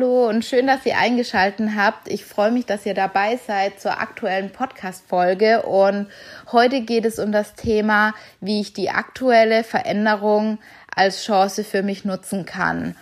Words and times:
Hallo 0.00 0.30
und 0.30 0.46
schön, 0.46 0.66
dass 0.66 0.86
ihr 0.86 0.96
eingeschaltet 0.96 1.72
habt. 1.76 2.08
Ich 2.08 2.24
freue 2.24 2.50
mich, 2.50 2.64
dass 2.64 2.86
ihr 2.86 2.94
dabei 2.94 3.36
seid 3.46 3.78
zur 3.80 4.00
aktuellen 4.00 4.50
Podcast-Folge. 4.50 5.64
Und 5.64 6.06
heute 6.50 6.80
geht 6.80 7.04
es 7.04 7.18
um 7.18 7.32
das 7.32 7.52
Thema, 7.52 8.14
wie 8.40 8.62
ich 8.62 8.72
die 8.72 8.88
aktuelle 8.88 9.62
Veränderung 9.62 10.58
als 10.96 11.22
Chance 11.22 11.64
für 11.64 11.82
mich 11.82 12.06
nutzen 12.06 12.46
kann. 12.46 12.96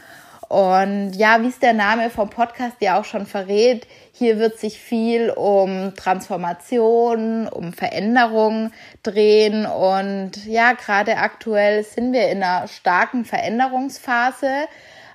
Und 0.48 1.12
ja, 1.12 1.40
wie 1.40 1.46
es 1.46 1.60
der 1.60 1.72
Name 1.72 2.10
vom 2.10 2.30
Podcast 2.30 2.78
ja 2.80 2.98
auch 2.98 3.04
schon 3.04 3.26
verrät, 3.26 3.86
hier 4.12 4.40
wird 4.40 4.58
sich 4.58 4.80
viel 4.80 5.30
um 5.30 5.94
Transformation, 5.94 7.46
um 7.46 7.72
Veränderung 7.72 8.72
drehen. 9.04 9.66
Und 9.66 10.46
ja, 10.46 10.72
gerade 10.72 11.18
aktuell 11.18 11.84
sind 11.84 12.12
wir 12.12 12.28
in 12.28 12.42
einer 12.42 12.66
starken 12.66 13.24
Veränderungsphase. 13.24 14.66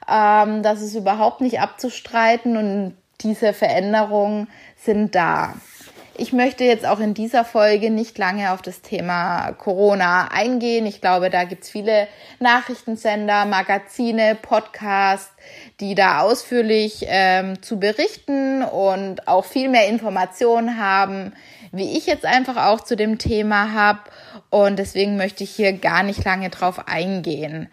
Ähm, 0.08 0.64
das 0.64 0.82
ist 0.82 0.96
überhaupt 0.96 1.42
nicht 1.42 1.60
abzustreiten 1.60 2.58
und 2.58 2.98
diese 3.22 3.54
Veränderungen 3.54 4.48
sind 4.78 5.16
da. 5.16 5.54
Ich 6.16 6.32
möchte 6.32 6.64
jetzt 6.64 6.86
auch 6.86 7.00
in 7.00 7.16
dieser 7.16 7.44
Folge 7.44 7.90
nicht 7.90 8.20
lange 8.20 8.52
auf 8.52 8.62
das 8.62 8.84
Thema 8.84 9.52
Corona 9.54 10.28
eingehen. 10.32 10.86
Ich 10.86 11.02
glaube, 11.02 11.32
da 11.32 11.44
gibt's 11.44 11.72
viele 11.72 12.08
Nachrichtensender, 12.40 13.46
Magazine, 13.46 14.38
Podcasts, 14.40 15.32
die 15.80 15.96
da 15.96 16.22
ausführlich 16.22 17.06
ähm, 17.08 17.64
zu 17.64 17.80
berichten 17.80 18.62
und 18.62 19.28
auch 19.28 19.46
viel 19.46 19.70
mehr 19.70 19.88
Informationen 19.88 20.78
haben, 20.78 21.34
wie 21.72 21.98
ich 21.98 22.06
jetzt 22.06 22.28
einfach 22.28 22.68
auch 22.68 22.82
zu 22.82 22.96
dem 22.96 23.18
Thema 23.18 23.74
habe. 23.74 24.02
Und 24.52 24.78
deswegen 24.78 25.18
möchte 25.18 25.44
ich 25.44 25.50
hier 25.50 25.74
gar 25.74 26.04
nicht 26.04 26.24
lange 26.24 26.52
drauf 26.52 26.88
eingehen. 26.88 27.70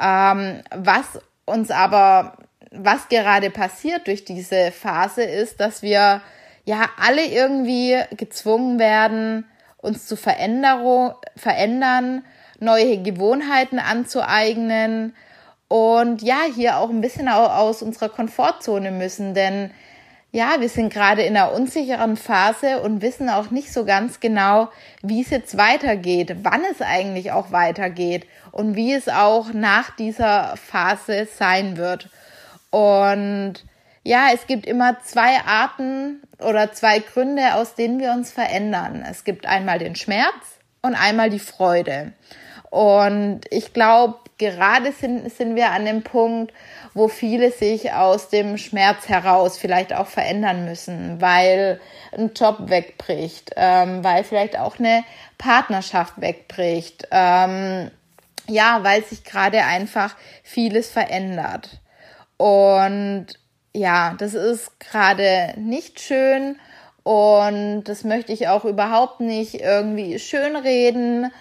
Ähm, 0.00 0.62
was 0.74 1.20
uns 1.44 1.70
aber, 1.70 2.36
was 2.70 3.08
gerade 3.08 3.50
passiert 3.50 4.06
durch 4.06 4.24
diese 4.24 4.72
Phase 4.72 5.22
ist, 5.22 5.60
dass 5.60 5.82
wir 5.82 6.22
ja 6.64 6.88
alle 6.98 7.24
irgendwie 7.26 7.98
gezwungen 8.16 8.78
werden, 8.78 9.46
uns 9.78 10.06
zu 10.06 10.16
Veränderung, 10.16 11.12
verändern, 11.36 12.24
neue 12.58 13.02
Gewohnheiten 13.02 13.78
anzueignen 13.78 15.14
und 15.68 16.22
ja, 16.22 16.42
hier 16.54 16.78
auch 16.78 16.90
ein 16.90 17.00
bisschen 17.00 17.28
aus 17.28 17.82
unserer 17.82 18.08
Komfortzone 18.08 18.90
müssen, 18.90 19.34
denn 19.34 19.70
ja, 20.34 20.56
wir 20.58 20.68
sind 20.68 20.92
gerade 20.92 21.22
in 21.22 21.36
einer 21.36 21.52
unsicheren 21.52 22.16
Phase 22.16 22.80
und 22.80 23.02
wissen 23.02 23.30
auch 23.30 23.52
nicht 23.52 23.72
so 23.72 23.84
ganz 23.84 24.18
genau, 24.18 24.68
wie 25.00 25.22
es 25.22 25.30
jetzt 25.30 25.56
weitergeht, 25.56 26.38
wann 26.42 26.62
es 26.72 26.82
eigentlich 26.82 27.30
auch 27.30 27.52
weitergeht 27.52 28.26
und 28.50 28.74
wie 28.74 28.92
es 28.92 29.08
auch 29.08 29.52
nach 29.52 29.94
dieser 29.94 30.56
Phase 30.56 31.28
sein 31.32 31.76
wird. 31.76 32.08
Und 32.70 33.64
ja, 34.02 34.26
es 34.34 34.48
gibt 34.48 34.66
immer 34.66 34.98
zwei 35.04 35.38
Arten 35.46 36.20
oder 36.40 36.72
zwei 36.72 36.98
Gründe, 36.98 37.54
aus 37.54 37.76
denen 37.76 38.00
wir 38.00 38.10
uns 38.10 38.32
verändern. 38.32 39.06
Es 39.08 39.22
gibt 39.22 39.46
einmal 39.46 39.78
den 39.78 39.94
Schmerz 39.94 40.58
und 40.82 40.96
einmal 40.96 41.30
die 41.30 41.38
Freude. 41.38 42.12
Und 42.70 43.42
ich 43.50 43.72
glaube, 43.72 44.18
gerade 44.50 44.92
sind, 44.92 45.30
sind 45.32 45.56
wir 45.56 45.70
an 45.70 45.84
dem 45.84 46.02
Punkt, 46.02 46.52
wo 46.92 47.08
viele 47.08 47.50
sich 47.50 47.92
aus 47.92 48.28
dem 48.28 48.58
Schmerz 48.58 49.08
heraus 49.08 49.56
vielleicht 49.56 49.94
auch 49.94 50.06
verändern 50.06 50.64
müssen, 50.64 51.20
weil 51.20 51.80
ein 52.16 52.32
Job 52.34 52.56
wegbricht, 52.66 53.52
ähm, 53.56 54.04
weil 54.04 54.24
vielleicht 54.24 54.58
auch 54.58 54.78
eine 54.78 55.04
Partnerschaft 55.38 56.20
wegbricht, 56.20 57.08
ähm, 57.10 57.90
ja, 58.46 58.80
weil 58.82 59.02
sich 59.04 59.24
gerade 59.24 59.64
einfach 59.64 60.14
vieles 60.42 60.90
verändert. 60.90 61.80
Und 62.36 63.26
ja, 63.72 64.14
das 64.18 64.34
ist 64.34 64.78
gerade 64.78 65.54
nicht 65.56 66.00
schön 66.00 66.56
und 67.02 67.84
das 67.84 68.04
möchte 68.04 68.32
ich 68.32 68.48
auch 68.48 68.64
überhaupt 68.64 69.20
nicht 69.20 69.60
irgendwie 69.60 70.18
schönreden 70.18 71.32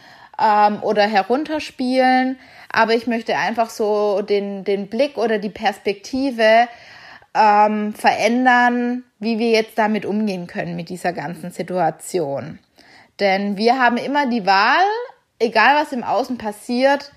ähm, 0.42 0.84
oder 0.84 1.04
herunterspielen 1.04 2.38
aber 2.74 2.96
ich 2.96 3.08
möchte 3.08 3.38
einfach 3.38 3.70
so 3.70 4.22
den, 4.22 4.64
den 4.66 4.88
Blick 4.88 5.18
oder 5.18 5.38
die 5.38 5.50
Perspektive 5.50 6.68
ähm, 7.34 7.94
verändern, 7.94 9.04
wie 9.20 9.40
wir 9.40 9.52
jetzt 9.52 9.78
damit 9.78 10.06
umgehen 10.06 10.48
können 10.48 10.76
mit 10.76 10.90
dieser 10.90 11.14
ganzen 11.14 11.52
Situation. 11.52 12.60
Denn 13.20 13.58
wir 13.58 13.80
haben 13.80 13.98
immer 13.98 14.26
die 14.26 14.46
Wahl, 14.46 14.84
egal 15.40 15.82
was 15.82 15.94
im 15.94 16.04
Außen 16.04 16.38
passiert, 16.38 17.12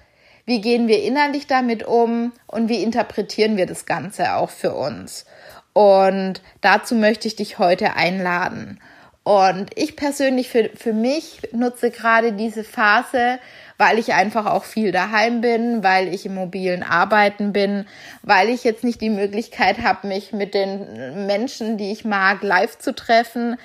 wie 0.45 0.61
gehen 0.61 0.89
wir 0.89 1.03
innerlich 1.03 1.47
damit 1.47 1.85
um 1.85 2.33
und 2.47 2.69
wie 2.69 2.83
interpretieren 2.83 3.57
wir 3.57 3.67
das 3.67 3.87
Ganze 3.87 4.35
auch 4.35 4.51
für 4.51 4.75
uns. 4.75 5.25
Und 5.73 6.43
dazu 6.61 6.95
möchte 6.95 7.29
ich 7.29 7.37
dich 7.37 7.59
heute 7.59 7.95
einladen. 7.95 8.79
Und 9.25 9.71
ich 9.75 9.97
persönlich 9.97 10.49
für, 10.49 10.71
für 10.77 10.93
mich 10.93 11.49
nutze 11.53 11.91
gerade 11.91 12.33
diese 12.33 12.63
Phase, 12.63 13.41
weil 13.79 13.99
ich 13.99 14.15
einfach 14.15 14.47
auch 14.47 14.65
viel 14.65 14.93
daheim 14.93 15.41
bin, 15.41 15.83
weil 15.83 16.13
ich 16.13 16.27
im 16.27 16.35
mobilen 16.35 16.83
Arbeiten 16.83 17.53
bin, 17.53 17.87
weil 18.23 18.49
ich 18.49 18.65
jetzt 18.65 18.85
nicht 18.85 19.01
die 19.01 19.11
Möglichkeit 19.11 19.83
habe, 19.83 20.07
mich 20.07 20.33
mit 20.33 20.55
den 20.55 21.27
Menschen, 21.27 21.77
die 21.77 21.93
ich 21.93 22.05
mag, 22.05 22.43
live 22.43 22.79
zu 22.79 22.95
treffen, 22.95 23.57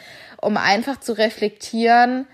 um 0.41 0.57
einfach 0.57 0.99
zu 0.99 1.13
reflektieren, 1.13 2.27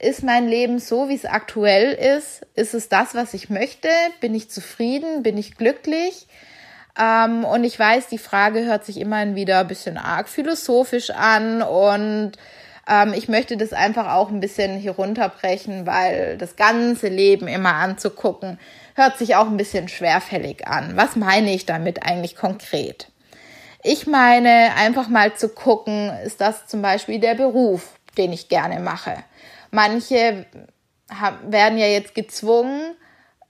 ist 0.00 0.22
mein 0.22 0.48
Leben 0.48 0.80
so, 0.80 1.08
wie 1.08 1.14
es 1.14 1.24
aktuell 1.24 1.92
ist? 1.92 2.46
Ist 2.54 2.74
es 2.74 2.88
das, 2.88 3.14
was 3.14 3.32
ich 3.32 3.48
möchte? 3.48 3.88
Bin 4.20 4.34
ich 4.34 4.50
zufrieden? 4.50 5.22
Bin 5.22 5.38
ich 5.38 5.56
glücklich? 5.56 6.26
Ähm, 6.98 7.44
und 7.44 7.64
ich 7.64 7.78
weiß, 7.78 8.08
die 8.08 8.18
Frage 8.18 8.64
hört 8.64 8.84
sich 8.84 9.00
immerhin 9.00 9.34
wieder 9.34 9.60
ein 9.60 9.68
bisschen 9.68 9.96
arg 9.96 10.28
philosophisch 10.28 11.10
an 11.10 11.62
und 11.62 12.32
ähm, 12.88 13.12
ich 13.14 13.28
möchte 13.28 13.56
das 13.56 13.72
einfach 13.72 14.12
auch 14.12 14.30
ein 14.30 14.40
bisschen 14.40 14.78
hier 14.78 14.92
runterbrechen, 14.92 15.86
weil 15.86 16.36
das 16.38 16.56
ganze 16.56 17.08
Leben 17.08 17.48
immer 17.48 17.74
anzugucken, 17.74 18.58
hört 18.94 19.18
sich 19.18 19.36
auch 19.36 19.46
ein 19.46 19.56
bisschen 19.56 19.88
schwerfällig 19.88 20.66
an. 20.66 20.96
Was 20.96 21.16
meine 21.16 21.52
ich 21.52 21.66
damit 21.66 22.04
eigentlich 22.04 22.36
konkret? 22.36 23.08
Ich 23.82 24.06
meine 24.06 24.74
einfach 24.76 25.08
mal 25.08 25.34
zu 25.34 25.48
gucken, 25.48 26.10
ist 26.24 26.40
das 26.40 26.66
zum 26.66 26.80
Beispiel 26.80 27.20
der 27.20 27.34
Beruf, 27.34 27.98
den 28.16 28.32
ich 28.32 28.48
gerne 28.48 28.80
mache. 28.80 29.16
Manche 29.70 30.46
werden 31.46 31.78
ja 31.78 31.86
jetzt 31.86 32.14
gezwungen, 32.14 32.94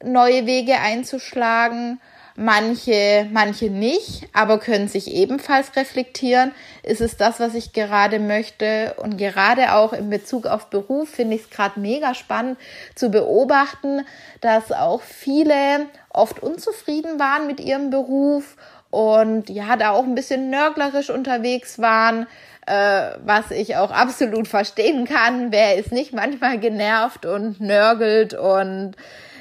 neue 0.03 0.47
Wege 0.47 0.81
einzuschlagen 0.81 2.01
manche, 2.37 3.29
manche 3.33 3.71
nicht, 3.71 4.29
aber 4.33 4.59
können 4.59 4.89
sich 4.89 5.13
ebenfalls 5.13 5.77
reflektieren. 5.77 6.53
Ist 6.83 7.01
es 7.01 7.17
das, 7.17 7.39
was 7.39 7.55
ich 7.55 7.73
gerade 7.73 8.19
möchte? 8.19 8.95
Und 8.97 9.19
gerade 9.19 9.75
auch 9.75 9.93
in 9.93 10.11
Bezug 10.11 10.47
auf 10.47 10.67
Beruf 10.71 11.11
finde 11.11 11.37
ich 11.37 11.43
es 11.43 11.51
gerade 11.51 11.79
mega 11.79 12.15
spannend 12.15 12.59
zu 12.95 13.11
beobachten, 13.11 14.05
dass 14.41 14.73
auch 14.73 15.03
viele 15.03 15.87
oft 16.11 16.43
unzufrieden 16.43 17.19
waren 17.19 17.47
mit 17.47 17.61
ihrem 17.61 17.91
Beruf 17.91 18.57
und 18.91 19.51
ja, 19.51 19.77
da 19.77 19.91
auch 19.91 20.05
ein 20.05 20.15
bisschen 20.15 20.51
nörglerisch 20.51 21.11
unterwegs 21.11 21.81
waren, 21.81 22.27
äh, 22.67 23.11
was 23.25 23.51
ich 23.51 23.77
auch 23.77 23.91
absolut 23.91 24.49
verstehen 24.49 25.05
kann. 25.05 25.53
Wer 25.53 25.77
ist 25.77 25.93
nicht 25.93 26.13
manchmal 26.13 26.59
genervt 26.59 27.27
und 27.27 27.61
nörgelt 27.61 28.35
und 28.35 28.97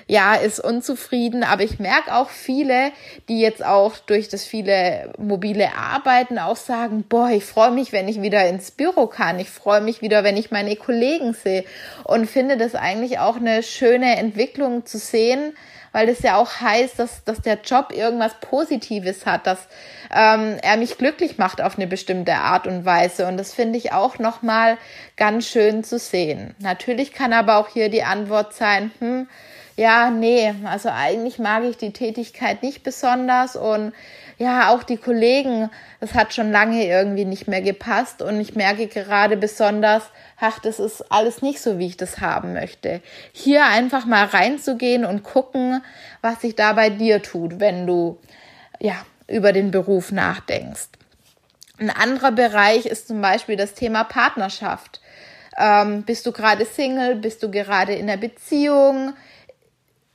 ja, 0.08 0.36
ist 0.36 0.60
unzufrieden. 0.60 1.44
Aber 1.44 1.64
ich 1.64 1.80
merke 1.80 2.14
auch 2.14 2.30
viele, 2.30 2.92
die 3.30 3.40
jetzt 3.40 3.64
auch 3.64 3.98
durch 3.98 4.30
das 4.30 4.46
viele 4.46 5.14
mobile 5.18 5.76
Arbeiten 5.76 6.40
auch 6.40 6.58
sagen, 6.58 7.04
boah, 7.08 7.30
ich 7.30 7.46
freue 7.46 7.72
mich, 7.72 7.92
wenn 7.92 8.08
ich 8.08 8.22
wieder 8.22 8.48
ins 8.48 8.72
Büro 8.72 9.08
kann. 9.08 9.40
Ich 9.40 9.50
freue 9.50 9.82
mich 9.82 10.02
wieder, 10.02 10.24
wenn 10.24 10.38
ich 10.38 10.52
meine 10.52 10.76
Kollegen 10.76 11.34
sehe. 11.34 11.64
Und 12.04 12.30
finde 12.30 12.58
das 12.58 12.76
eigentlich 12.76 13.20
auch 13.20 13.38
eine 13.38 13.64
schöne 13.64 14.18
Entwicklung 14.18 14.86
zu 14.86 14.98
sehen, 14.98 15.54
weil 15.94 16.08
das 16.08 16.22
ja 16.22 16.38
auch 16.38 16.60
heißt, 16.60 17.00
dass, 17.00 17.24
dass 17.24 17.42
der 17.42 17.60
Job 17.64 17.94
irgendwas 17.94 18.34
Positives 18.42 19.26
hat, 19.26 19.48
dass 19.48 19.68
ähm, 20.14 20.58
er 20.62 20.76
mich 20.78 20.98
glücklich 20.98 21.38
macht 21.38 21.62
auf 21.62 21.78
eine 21.78 21.88
bestimmte 21.88 22.34
Art 22.34 22.68
und 22.68 22.84
Weise. 22.84 23.28
Und 23.28 23.38
das 23.38 23.54
finde 23.54 23.78
ich 23.78 23.94
auch 23.94 24.20
nochmal 24.20 24.78
ganz 25.16 25.48
schön 25.48 25.84
zu 25.84 26.00
sehen. 26.00 26.56
Natürlich 26.60 27.14
kann 27.14 27.32
aber 27.32 27.58
auch 27.58 27.70
hier 27.70 27.90
die 27.90 28.04
Antwort 28.04 28.54
sein, 28.54 28.92
hm, 29.00 29.28
ja, 29.76 30.12
nee, 30.12 30.54
also 30.66 30.90
eigentlich 30.90 31.40
mag 31.40 31.64
ich 31.64 31.78
die 31.78 31.94
Tätigkeit 31.94 32.62
nicht 32.62 32.84
besonders 32.84 33.56
und 33.56 33.94
ja, 34.38 34.70
auch 34.70 34.84
die 34.84 34.98
Kollegen, 34.98 35.70
das 36.00 36.14
hat 36.14 36.34
schon 36.34 36.52
lange 36.52 36.86
irgendwie 36.86 37.26
nicht 37.26 37.48
mehr 37.48 37.62
gepasst 37.62 38.22
und 38.22 38.40
ich 38.40 38.56
merke 38.56 38.88
gerade 38.88 39.38
besonders, 39.38 40.04
ach, 40.40 40.60
das 40.60 40.80
ist 40.80 41.12
alles 41.12 41.42
nicht 41.42 41.62
so, 41.62 41.80
wie 41.80 41.88
ich 41.88 41.98
das 41.98 42.20
haben 42.20 42.54
möchte. 42.54 43.02
Hier 43.32 43.66
einfach 43.66 44.06
mal 44.06 44.26
reinzugehen 44.26 45.06
und 45.06 45.24
gucken, 45.24 45.84
was 46.22 46.42
sich 46.42 46.56
da 46.56 46.74
bei 46.74 46.90
dir 46.90 47.22
tut, 47.22 47.60
wenn 47.60 47.88
du, 47.88 48.20
ja, 48.80 48.96
über 49.28 49.54
den 49.54 49.72
Beruf 49.72 50.12
nachdenkst. 50.12 50.90
Ein 51.80 51.90
anderer 51.90 52.32
Bereich 52.32 52.86
ist 52.86 53.08
zum 53.08 53.22
Beispiel 53.22 53.56
das 53.56 53.74
Thema 53.74 54.04
Partnerschaft. 54.04 55.00
Ähm, 55.58 56.04
bist 56.04 56.26
du 56.26 56.32
gerade 56.32 56.66
Single? 56.66 57.16
Bist 57.16 57.42
du 57.44 57.50
gerade 57.50 57.94
in 57.94 58.08
der 58.08 58.18
Beziehung? 58.18 59.14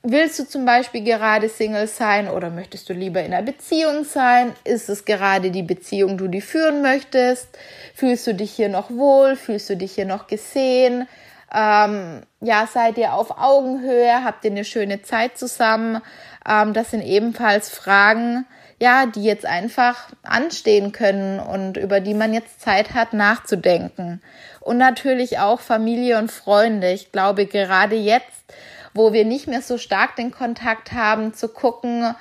Willst 0.01 0.39
du 0.39 0.47
zum 0.47 0.63
Beispiel 0.63 1.03
gerade 1.03 1.49
Single 1.49 1.87
sein 1.87 2.29
oder 2.29 2.49
möchtest 2.49 2.87
du 2.87 2.93
lieber 2.93 3.21
in 3.21 3.33
einer 3.33 3.43
Beziehung 3.43 4.05
sein? 4.05 4.53
Ist 4.63 4.87
es 4.87 5.03
gerade 5.03 5.51
die 5.51 5.61
Beziehung, 5.61 6.17
die 6.17 6.29
du 6.29 6.39
führen 6.39 6.81
möchtest? 6.81 7.49
Fühlst 7.93 8.25
du 8.25 8.33
dich 8.33 8.51
hier 8.51 8.69
noch 8.69 8.89
wohl? 8.89 9.35
Fühlst 9.35 9.69
du 9.69 9.75
dich 9.75 9.91
hier 9.91 10.05
noch 10.05 10.27
gesehen? 10.27 11.05
Ähm, 11.53 12.21
ja, 12.39 12.65
seid 12.71 12.97
ihr 12.97 13.13
auf 13.13 13.37
Augenhöhe? 13.37 14.23
Habt 14.23 14.45
ihr 14.45 14.51
eine 14.51 14.63
schöne 14.63 15.01
Zeit 15.01 15.37
zusammen? 15.37 16.01
Ähm, 16.47 16.73
das 16.73 16.91
sind 16.91 17.01
ebenfalls 17.01 17.69
Fragen, 17.69 18.45
ja, 18.81 19.05
die 19.05 19.23
jetzt 19.23 19.45
einfach 19.45 20.11
anstehen 20.23 20.93
können 20.93 21.41
und 21.41 21.75
über 21.75 21.99
die 21.99 22.13
man 22.13 22.33
jetzt 22.33 22.61
Zeit 22.61 22.93
hat 22.93 23.11
nachzudenken. 23.11 24.21
Und 24.61 24.77
natürlich 24.77 25.39
auch 25.39 25.59
Familie 25.59 26.19
und 26.19 26.31
Freunde. 26.31 26.89
Ich 26.91 27.11
glaube, 27.11 27.47
gerade 27.47 27.97
jetzt 27.97 28.53
wo 28.93 29.13
wir 29.13 29.25
nicht 29.25 29.47
mehr 29.47 29.61
so 29.61 29.77
stark 29.77 30.15
den 30.15 30.31
Kontakt 30.31 30.91
haben, 30.93 31.33
zu 31.33 31.49
gucken, 31.49 32.15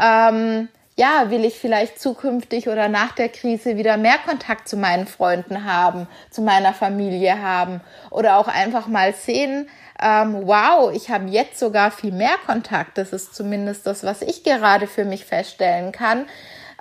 ähm, 0.00 0.68
ja, 0.96 1.30
will 1.30 1.44
ich 1.44 1.58
vielleicht 1.58 2.00
zukünftig 2.00 2.68
oder 2.68 2.88
nach 2.88 3.12
der 3.12 3.28
Krise 3.28 3.76
wieder 3.76 3.96
mehr 3.96 4.18
Kontakt 4.24 4.68
zu 4.68 4.76
meinen 4.76 5.06
Freunden 5.06 5.64
haben, 5.64 6.06
zu 6.30 6.40
meiner 6.40 6.72
Familie 6.72 7.42
haben 7.42 7.80
oder 8.10 8.36
auch 8.36 8.46
einfach 8.46 8.86
mal 8.86 9.12
sehen, 9.12 9.68
ähm, 10.00 10.46
wow, 10.46 10.92
ich 10.92 11.10
habe 11.10 11.28
jetzt 11.28 11.58
sogar 11.58 11.90
viel 11.90 12.12
mehr 12.12 12.36
Kontakt. 12.46 12.98
Das 12.98 13.12
ist 13.12 13.34
zumindest 13.34 13.86
das, 13.86 14.04
was 14.04 14.22
ich 14.22 14.44
gerade 14.44 14.86
für 14.86 15.04
mich 15.04 15.24
feststellen 15.24 15.92
kann, 15.92 16.26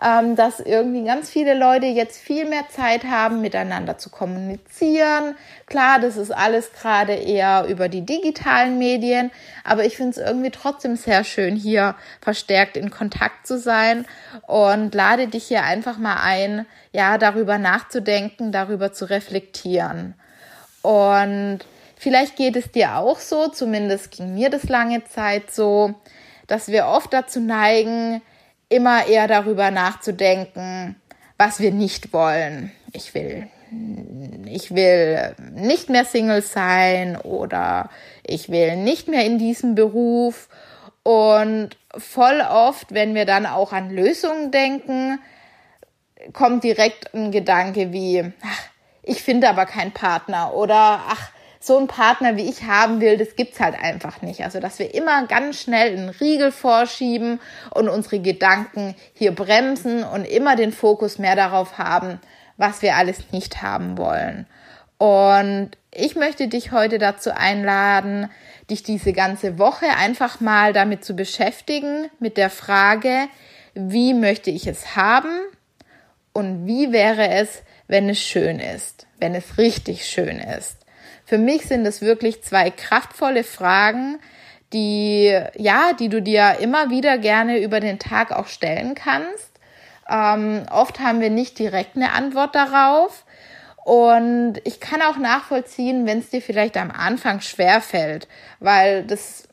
ähm, 0.02 0.36
dass 0.36 0.60
irgendwie 0.60 1.04
ganz 1.04 1.30
viele 1.30 1.54
Leute 1.54 1.86
jetzt 1.86 2.20
viel 2.20 2.46
mehr 2.46 2.68
Zeit 2.70 3.06
haben, 3.06 3.42
miteinander 3.42 3.98
zu 3.98 4.10
kommunizieren. 4.10 5.36
Klar, 5.66 6.00
das 6.00 6.18
ist 6.18 6.32
alles 6.32 6.72
gerade 6.74 7.14
eher 7.14 7.66
über 7.68 7.90
die 7.90 8.06
digitalen 8.06 8.78
Medien, 8.78 9.32
aber 9.64 9.86
ich 9.86 9.98
finde 9.98 10.12
es 10.12 10.18
irgendwie 10.18 10.52
trotzdem 10.52 10.96
sehr 10.96 11.24
schön, 11.24 11.56
hier 11.56 11.96
verstärkt 12.22 12.78
in 12.78 12.90
Kontakt 12.90 13.48
zu 13.48 13.60
sein 13.60 14.06
und 14.48 14.94
lade 14.94 15.28
dich 15.28 15.46
hier 15.46 15.64
einfach 15.64 15.98
mal 15.98 16.18
ein, 16.22 16.66
ja, 16.92 17.18
darüber 17.18 17.58
nachzudenken, 17.58 18.52
darüber 18.52 18.92
zu 18.94 19.10
reflektieren. 19.10 20.16
Und 20.82 21.60
vielleicht 21.98 22.36
geht 22.36 22.56
es 22.56 22.72
dir 22.72 22.98
auch 22.98 23.20
so, 23.20 23.48
zumindest 23.48 24.12
ging 24.12 24.34
mir 24.34 24.50
das 24.50 24.64
lange 24.64 25.06
Zeit 25.06 25.52
so, 25.52 25.96
dass 26.48 26.68
wir 26.68 26.88
oft 26.88 27.14
dazu 27.14 27.40
neigen, 27.40 28.22
immer 28.74 29.08
eher 29.08 29.28
darüber 29.28 29.72
nachzudenken, 29.72 30.96
was 31.38 31.60
wir 31.60 31.72
nicht 31.72 32.14
wollen. 32.14 32.72
Ich 32.92 33.14
will, 33.14 33.48
ich 34.46 34.74
will 34.74 35.36
nicht 35.54 35.90
mehr 35.90 36.06
Single 36.06 36.42
sein 36.42 37.18
oder 37.18 37.90
ich 38.26 38.50
will 38.50 38.76
nicht 38.78 39.08
mehr 39.08 39.26
in 39.26 39.38
diesem 39.38 39.76
Beruf. 39.76 40.50
Und 41.04 41.72
voll 41.98 42.42
oft, 42.42 42.94
wenn 42.94 43.14
wir 43.14 43.26
dann 43.26 43.46
auch 43.46 43.74
an 43.74 43.90
Lösungen 43.90 44.52
denken, 44.52 45.20
kommt 46.32 46.64
direkt 46.64 47.14
ein 47.14 47.32
Gedanke 47.32 47.92
wie, 47.92 48.32
ach, 48.42 48.64
ich 49.02 49.22
finde 49.22 49.50
aber 49.50 49.66
keinen 49.66 49.92
Partner 49.92 50.54
oder 50.54 51.02
ach, 51.10 51.33
so 51.66 51.78
einen 51.78 51.88
Partner, 51.88 52.36
wie 52.36 52.50
ich 52.50 52.64
haben 52.64 53.00
will, 53.00 53.18
das 53.18 53.38
gibt's 53.38 53.62
halt 53.62 53.76
einfach 53.82 54.22
nicht. 54.22 54.44
Also, 54.44 54.60
dass 54.60 54.80
wir 54.80 54.94
immer 54.94 55.28
ganz 55.28 55.62
schnell 55.62 55.94
einen 55.94 56.10
Riegel 56.10 56.52
vorschieben 56.52 57.40
und 57.72 57.88
unsere 57.88 58.20
Gedanken 58.20 58.96
hier 59.14 59.34
bremsen 59.34 60.04
und 60.04 60.26
immer 60.26 60.58
den 60.58 60.74
Fokus 60.74 61.20
mehr 61.20 61.38
darauf 61.38 61.78
haben, 61.78 62.20
was 62.58 62.82
wir 62.82 62.98
alles 62.98 63.32
nicht 63.32 63.62
haben 63.62 63.98
wollen. 63.98 64.46
Und 64.98 65.72
ich 65.90 66.18
möchte 66.18 66.50
dich 66.50 66.74
heute 66.74 66.98
dazu 66.98 67.32
einladen, 67.32 68.30
dich 68.70 68.84
diese 68.84 69.14
ganze 69.14 69.58
Woche 69.58 69.88
einfach 69.98 70.42
mal 70.42 70.74
damit 70.74 71.06
zu 71.06 71.16
beschäftigen, 71.16 72.10
mit 72.20 72.36
der 72.36 72.50
Frage, 72.50 73.28
wie 73.74 74.14
möchte 74.14 74.50
ich 74.52 74.68
es 74.68 74.98
haben 74.98 75.40
und 76.34 76.68
wie 76.68 76.92
wäre 76.92 77.30
es, 77.30 77.64
wenn 77.88 78.10
es 78.10 78.20
schön 78.20 78.60
ist, 78.60 79.08
wenn 79.20 79.34
es 79.34 79.58
richtig 79.58 80.06
schön 80.06 80.40
ist. 80.40 80.83
Für 81.26 81.38
mich 81.38 81.66
sind 81.68 81.86
es 81.86 82.02
wirklich 82.02 82.44
zwei 82.44 82.70
kraftvolle 82.70 83.44
Fragen, 83.44 84.20
die, 84.74 85.40
ja, 85.56 85.94
die 85.94 86.10
du 86.10 86.22
dir 86.22 86.58
immer 86.60 86.90
wieder 86.90 87.18
gerne 87.18 87.60
über 87.60 87.80
den 87.80 88.00
Tag 88.00 88.32
auch 88.32 88.48
stellen 88.48 88.96
kannst. 88.96 89.52
Ähm, 90.10 90.66
oft 90.72 91.00
haben 91.00 91.22
wir 91.22 91.30
nicht 91.30 91.60
direkt 91.60 91.96
eine 91.96 92.12
Antwort 92.12 92.56
darauf. 92.56 93.26
Und 93.86 94.56
ich 94.64 94.80
kann 94.80 95.02
auch 95.02 95.18
nachvollziehen, 95.18 96.06
wenn 96.06 96.20
es 96.20 96.30
dir 96.30 96.42
vielleicht 96.42 96.78
am 96.78 96.90
Anfang 96.90 97.42
schwer 97.42 97.82
fällt, 97.82 98.28
weil 98.60 99.04
das 99.04 99.48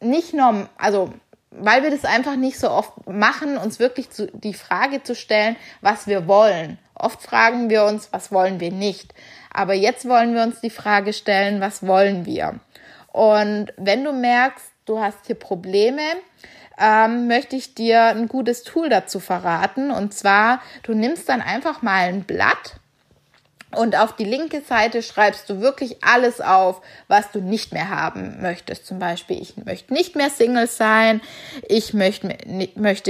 nicht 0.00 0.34
nur, 0.34 0.68
also 0.78 1.12
weil 1.50 1.82
wir 1.82 1.90
das 1.90 2.04
einfach 2.04 2.36
nicht 2.36 2.58
so 2.58 2.70
oft 2.70 2.92
machen, 3.08 3.58
uns 3.58 3.78
wirklich 3.78 4.10
zu, 4.10 4.26
die 4.32 4.54
Frage 4.54 5.02
zu 5.02 5.14
stellen, 5.14 5.56
was 5.80 6.06
wir 6.06 6.26
wollen. 6.26 6.78
Oft 7.02 7.20
fragen 7.20 7.68
wir 7.68 7.84
uns, 7.84 8.12
was 8.12 8.30
wollen 8.32 8.60
wir 8.60 8.70
nicht. 8.70 9.12
Aber 9.52 9.74
jetzt 9.74 10.08
wollen 10.08 10.34
wir 10.34 10.42
uns 10.42 10.60
die 10.60 10.70
Frage 10.70 11.12
stellen, 11.12 11.60
was 11.60 11.86
wollen 11.86 12.24
wir? 12.26 12.60
Und 13.08 13.72
wenn 13.76 14.04
du 14.04 14.12
merkst, 14.12 14.70
du 14.86 14.98
hast 15.00 15.26
hier 15.26 15.34
Probleme, 15.34 16.02
ähm, 16.78 17.26
möchte 17.26 17.56
ich 17.56 17.74
dir 17.74 18.04
ein 18.04 18.28
gutes 18.28 18.62
Tool 18.62 18.88
dazu 18.88 19.20
verraten. 19.20 19.90
Und 19.90 20.14
zwar, 20.14 20.62
du 20.84 20.94
nimmst 20.94 21.28
dann 21.28 21.42
einfach 21.42 21.82
mal 21.82 22.08
ein 22.08 22.22
Blatt 22.22 22.76
und 23.74 23.96
auf 23.96 24.14
die 24.14 24.24
linke 24.24 24.60
Seite 24.60 25.02
schreibst 25.02 25.48
du 25.48 25.60
wirklich 25.60 26.04
alles 26.04 26.40
auf, 26.40 26.82
was 27.08 27.30
du 27.30 27.40
nicht 27.40 27.72
mehr 27.72 27.88
haben 27.88 28.42
möchtest. 28.42 28.86
Zum 28.86 28.98
Beispiel, 28.98 29.40
ich 29.40 29.56
möchte 29.56 29.94
nicht 29.94 30.14
mehr 30.14 30.30
Single 30.30 30.66
sein, 30.66 31.20
ich 31.68 31.94
möchte, 31.94 32.28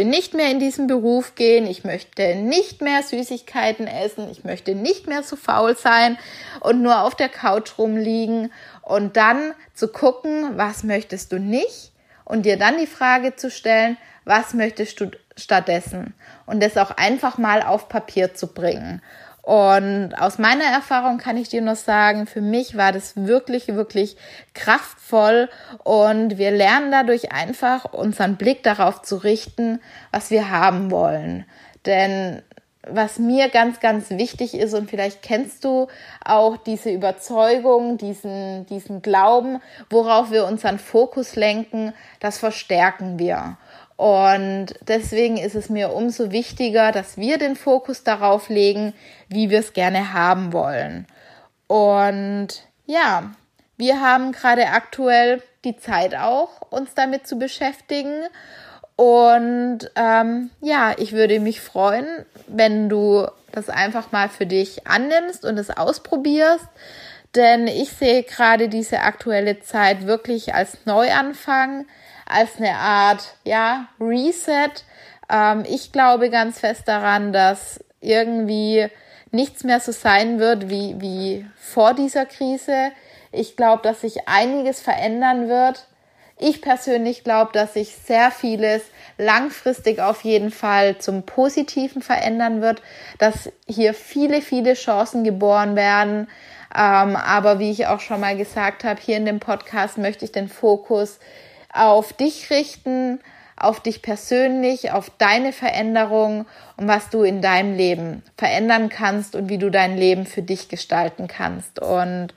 nicht 0.05 0.35
mehr 0.35 0.51
in 0.51 0.61
diesen 0.61 0.87
Beruf 0.87 1.35
gehen, 1.35 1.67
ich 1.67 1.85
möchte 1.85 2.37
nicht 2.37 2.81
mehr 2.81 3.03
Süßigkeiten 3.03 3.87
essen, 3.89 4.31
ich 4.31 4.45
möchte 4.45 4.75
nicht 4.75 5.09
mehr 5.09 5.23
so 5.23 5.37
faul 5.37 5.77
sein 5.77 6.17
und 6.61 6.83
nur 6.83 7.03
auf 7.03 7.17
der 7.17 7.29
Couch 7.29 7.79
rumliegen. 7.79 8.53
Und 8.83 9.17
dann 9.17 9.55
zu 9.75 9.89
gucken, 9.89 10.57
was 10.57 10.85
möchtest 10.85 11.33
du 11.33 11.39
nicht 11.39 11.93
und 12.25 12.47
dir 12.47 12.57
dann 12.57 12.79
die 12.79 12.87
Frage 12.87 13.37
zu 13.37 13.51
stellen, 13.51 13.97
was 14.25 14.55
möchtest 14.55 15.01
du 15.01 15.11
stattdessen? 15.37 16.15
Und 16.47 16.63
das 16.63 16.77
auch 16.77 16.93
einfach 16.93 17.39
mal 17.39 17.63
auf 17.63 17.89
Papier 17.89 18.35
zu 18.35 18.47
bringen. 18.49 19.03
Und 19.43 20.15
aus 20.15 20.39
meiner 20.39 20.65
Erfahrung 20.65 21.19
kann 21.19 21.37
ich 21.37 21.49
dir 21.49 21.63
nur 21.63 21.75
sagen, 21.75 22.29
für 22.29 22.41
mich 22.41 22.77
war 22.77 22.93
das 22.93 23.17
wirklich, 23.17 23.67
wirklich 23.69 24.17
kraftvoll 24.55 25.49
und 25.83 26.39
wir 26.39 26.53
lernen 26.53 26.93
dadurch 26.93 27.33
einfach 27.33 27.93
unseren 27.93 28.37
Blick 28.37 28.63
darauf 28.63 29.03
zu 29.03 29.17
richten, 29.17 29.81
was 30.13 30.31
wir 30.31 30.51
haben 30.51 30.93
wollen. 30.93 31.45
Denn 31.87 32.43
was 32.87 33.19
mir 33.19 33.49
ganz, 33.49 33.81
ganz 33.81 34.11
wichtig 34.11 34.55
ist 34.55 34.75
und 34.75 34.91
vielleicht 34.91 35.23
kennst 35.23 35.65
du 35.65 35.87
auch 36.25 36.57
diese 36.57 36.91
Überzeugung, 36.91 37.97
diesen, 37.97 38.67
diesen 38.67 39.03
Glauben, 39.03 39.61
worauf 39.89 40.31
wir 40.31 40.47
unseren 40.47 40.79
Fokus 40.79 41.37
lenken, 41.37 41.93
das 42.19 42.39
verstärken 42.39 43.19
wir. 43.19 43.57
Und 43.97 44.75
deswegen 44.89 45.37
ist 45.37 45.55
es 45.55 45.69
mir 45.69 45.93
umso 45.93 46.33
wichtiger, 46.33 46.93
dass 46.93 47.17
wir 47.17 47.39
den 47.39 47.57
Fokus 47.57 48.03
darauf 48.03 48.49
legen, 48.49 48.95
wie 49.29 49.51
wir 49.51 49.61
es 49.61 49.73
gerne 49.73 50.13
haben 50.13 50.53
wollen. 50.53 51.07
Und 51.67 52.49
ja, 52.87 53.33
wir 53.77 54.01
haben 54.01 54.33
gerade 54.33 54.69
aktuell 54.69 55.43
die 55.65 55.77
Zeit 55.77 56.15
auch, 56.15 56.61
uns 56.71 56.95
damit 56.95 57.27
zu 57.27 57.37
beschäftigen. 57.37 58.25
Und 58.97 59.91
ähm, 59.97 60.51
ja, 60.61 60.95
ich 60.99 61.13
würde 61.13 61.41
mich 61.41 61.61
freuen, 61.61 62.07
wenn 62.47 62.89
du 62.89 63.27
das 63.53 63.69
einfach 63.69 64.13
mal 64.13 64.29
für 64.29 64.47
dich 64.47 64.87
annimmst 64.87 65.45
und 65.45 65.59
es 65.59 65.71
ausprobierst. 65.71 66.67
Denn 67.35 67.67
ich 67.67 67.91
sehe 67.93 68.23
gerade 68.25 68.69
diese 68.69 69.01
aktuelle 69.01 69.61
Zeit 69.61 70.07
wirklich 70.07 70.55
als 70.55 70.85
Neuanfang 70.85 71.87
als 72.33 72.57
eine 72.59 72.75
Art, 72.75 73.37
ja, 73.45 73.89
Reset. 74.01 74.71
Ähm, 75.31 75.65
ich 75.69 75.93
glaube 75.93 76.31
ganz 76.31 76.61
fest 76.61 76.89
daran, 76.89 77.33
dass 77.33 77.83
irgendwie 78.01 78.89
nichts 79.31 79.65
mehr 79.65 79.81
so 79.81 79.93
sein 79.93 80.39
wird 80.39 80.69
wie, 80.69 81.01
wie 81.01 81.47
vor 81.57 81.95
dieser 81.95 82.27
Krise. 82.27 82.93
Ich 83.33 83.57
glaube, 83.57 83.83
dass 83.83 84.03
sich 84.03 84.29
einiges 84.29 84.81
verändern 84.81 85.49
wird. 85.49 85.87
Ich 86.39 86.61
persönlich 86.61 87.25
glaube, 87.25 87.53
dass 87.53 87.75
sich 87.75 87.95
sehr 87.95 88.31
vieles 88.31 88.83
langfristig 89.17 90.01
auf 90.01 90.23
jeden 90.23 90.51
Fall 90.51 90.99
zum 90.99 91.23
Positiven 91.23 92.03
verändern 92.03 92.61
wird, 92.61 92.83
dass 93.19 93.51
hier 93.69 93.95
viele, 93.95 94.43
viele 94.43 94.75
Chancen 94.75 95.25
geboren 95.25 95.77
werden. 95.77 96.29
Ähm, 96.75 97.17
aber 97.17 97.59
wie 97.59 97.71
ich 97.71 97.87
auch 97.87 98.01
schon 98.01 98.21
mal 98.21 98.37
gesagt 98.37 98.85
habe, 98.85 99.01
hier 99.01 99.19
in 99.19 99.27
dem 99.27 99.41
Podcast 99.41 99.99
möchte 99.99 100.25
ich 100.25 100.33
den 100.33 100.49
Fokus 100.49 101.21
auf 101.73 102.13
dich 102.13 102.51
richten, 102.51 103.21
auf 103.57 103.81
dich 103.81 104.03
persönlich, 104.03 104.93
auf 104.93 105.11
deine 105.19 105.53
Veränderung 105.53 106.47
und 106.77 106.89
was 106.89 107.11
du 107.11 107.23
in 107.23 107.43
deinem 107.43 107.77
Leben 107.77 108.23
verändern 108.37 108.89
kannst 108.89 109.37
und 109.37 109.49
wie 109.49 109.59
du 109.59 109.71
dein 109.71 109.97
Leben 109.97 110.27
für 110.27 110.43
dich 110.43 110.69
gestalten 110.69 111.29
kannst. 111.29 111.81
Und 111.81 112.29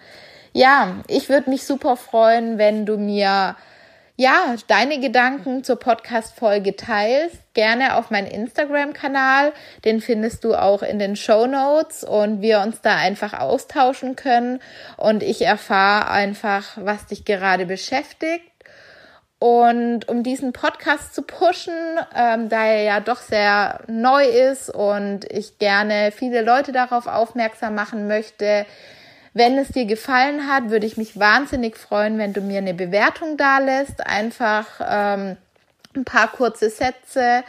ja, 0.53 0.97
ich 1.07 1.29
würde 1.29 1.49
mich 1.49 1.63
super 1.63 1.97
freuen, 1.97 2.57
wenn 2.57 2.85
du 2.85 2.97
mir 2.97 3.55
ja, 4.17 4.55
deine 4.67 5.01
Gedanken 5.01 5.65
zur 5.65 5.77
Podcast-Folge 5.77 6.77
teilst, 6.77 7.37
gerne 7.53 7.97
auf 7.97 8.11
meinen 8.11 8.27
Instagram-Kanal. 8.27 9.51
Den 9.83 9.99
findest 9.99 10.45
du 10.45 10.55
auch 10.55 10.83
in 10.83 10.99
den 10.99 11.17
Show 11.17 11.47
Notes 11.47 12.05
und 12.05 12.41
wir 12.41 12.61
uns 12.61 12.79
da 12.79 12.95
einfach 12.95 13.37
austauschen 13.37 14.15
können 14.15 14.61
und 14.95 15.21
ich 15.21 15.41
erfahre 15.41 16.09
einfach, 16.09 16.77
was 16.77 17.07
dich 17.07 17.25
gerade 17.25 17.65
beschäftigt 17.65 18.54
und 19.39 20.07
um 20.07 20.23
diesen 20.23 20.53
Podcast 20.53 21.13
zu 21.13 21.21
pushen, 21.21 21.73
ähm, 22.15 22.49
da 22.49 22.65
er 22.65 22.83
ja 22.83 22.99
doch 22.99 23.19
sehr 23.19 23.81
neu 23.87 24.25
ist 24.25 24.69
und 24.69 25.25
ich 25.29 25.59
gerne 25.59 26.11
viele 26.11 26.41
Leute 26.41 26.71
darauf 26.71 27.07
aufmerksam 27.07 27.75
machen 27.75 28.07
möchte, 28.07 28.65
wenn 29.33 29.57
es 29.57 29.67
dir 29.67 29.85
gefallen 29.85 30.47
hat, 30.47 30.69
würde 30.69 30.85
ich 30.85 30.95
mich 30.95 31.19
wahnsinnig 31.19 31.77
freuen, 31.77 32.17
wenn 32.17 32.31
du 32.31 32.39
mir 32.39 32.59
eine 32.59 32.73
Bewertung 32.73 33.35
da 33.35 33.59
lässt. 33.59 34.07
Einfach 34.07 34.65
ähm, 34.79 35.35
ein 35.93 36.05
paar 36.05 36.29
kurze 36.31 36.69
Sätze. 36.69 37.43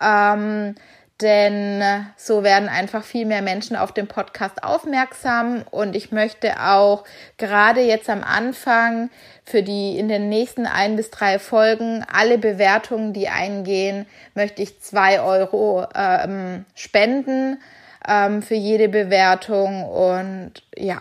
Ähm, 0.00 0.76
denn 1.22 1.82
so 2.16 2.42
werden 2.42 2.68
einfach 2.68 3.04
viel 3.04 3.24
mehr 3.24 3.42
Menschen 3.42 3.76
auf 3.76 3.92
den 3.92 4.08
Podcast 4.08 4.62
aufmerksam 4.62 5.62
und 5.70 5.96
ich 5.96 6.12
möchte 6.12 6.60
auch 6.60 7.04
gerade 7.38 7.80
jetzt 7.80 8.10
am 8.10 8.22
Anfang 8.22 9.10
für 9.44 9.62
die 9.62 9.98
in 9.98 10.08
den 10.08 10.28
nächsten 10.28 10.66
ein 10.66 10.96
bis 10.96 11.10
drei 11.10 11.38
Folgen 11.38 12.04
alle 12.12 12.38
Bewertungen, 12.38 13.12
die 13.12 13.28
eingehen, 13.28 14.06
möchte 14.34 14.62
ich 14.62 14.80
zwei 14.80 15.20
Euro 15.20 15.86
ähm, 15.94 16.64
spenden 16.74 17.58
ähm, 18.06 18.42
für 18.42 18.54
jede 18.54 18.88
Bewertung 18.88 19.84
und 19.84 20.52
ja, 20.76 21.00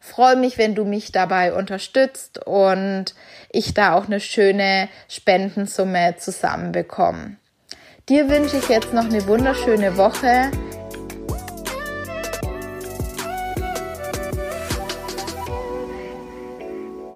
freue 0.00 0.36
mich, 0.36 0.58
wenn 0.58 0.74
du 0.74 0.84
mich 0.84 1.12
dabei 1.12 1.54
unterstützt 1.54 2.46
und 2.46 3.14
ich 3.50 3.74
da 3.74 3.94
auch 3.94 4.06
eine 4.06 4.20
schöne 4.20 4.88
Spendensumme 5.08 6.16
zusammenbekomme. 6.18 7.36
Dir 8.10 8.28
wünsche 8.28 8.58
ich 8.58 8.68
jetzt 8.68 8.92
noch 8.92 9.06
eine 9.06 9.26
wunderschöne 9.26 9.96
Woche. 9.96 10.50